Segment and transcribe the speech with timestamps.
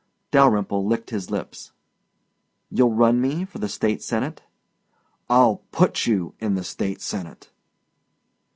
[0.31, 1.73] Dalyrimple licked his lips.
[2.71, 4.41] "You'll run me for the State Senate?"
[5.29, 7.51] "I'll PUT you in the State Senate."